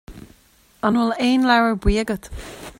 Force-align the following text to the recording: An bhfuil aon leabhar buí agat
An 0.87 0.95
bhfuil 0.99 1.13
aon 1.27 1.45
leabhar 1.51 1.79
buí 1.85 1.99
agat 2.05 2.31